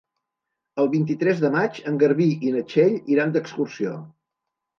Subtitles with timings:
[0.83, 3.95] El vint-i-tres de maig en Garbí i na Txell iran d'excursió.